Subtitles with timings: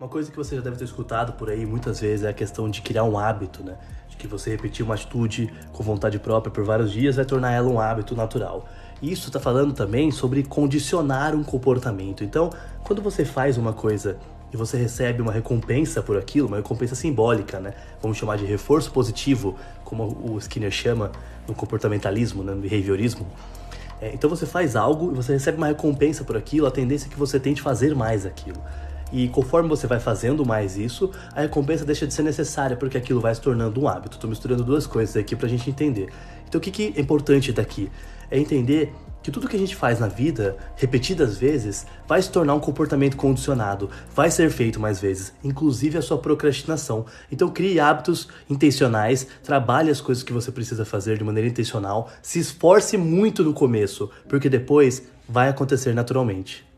[0.00, 2.70] Uma coisa que você já deve ter escutado por aí muitas vezes é a questão
[2.70, 3.76] de criar um hábito, né?
[4.08, 7.68] De que você repetir uma atitude com vontade própria por vários dias vai tornar ela
[7.68, 8.66] um hábito natural.
[9.02, 12.24] Isso está falando também sobre condicionar um comportamento.
[12.24, 12.48] Então,
[12.82, 14.16] quando você faz uma coisa
[14.50, 17.74] e você recebe uma recompensa por aquilo, uma recompensa simbólica, né?
[18.00, 19.54] Vamos chamar de reforço positivo,
[19.84, 21.12] como o Skinner chama
[21.46, 22.54] no comportamentalismo, né?
[22.54, 23.26] no behaviorismo.
[24.00, 27.10] É, então você faz algo e você recebe uma recompensa por aquilo, a tendência é
[27.10, 28.62] que você tente fazer mais aquilo.
[29.12, 33.20] E conforme você vai fazendo mais isso, a recompensa deixa de ser necessária, porque aquilo
[33.20, 34.16] vai se tornando um hábito.
[34.16, 36.10] Estou misturando duas coisas aqui para a gente entender.
[36.48, 37.90] Então, o que, que é importante daqui?
[38.30, 38.92] É entender
[39.22, 43.16] que tudo que a gente faz na vida, repetidas vezes, vai se tornar um comportamento
[43.16, 47.04] condicionado, vai ser feito mais vezes, inclusive a sua procrastinação.
[47.30, 52.38] Então crie hábitos intencionais, trabalhe as coisas que você precisa fazer de maneira intencional, se
[52.38, 56.69] esforce muito no começo, porque depois vai acontecer naturalmente.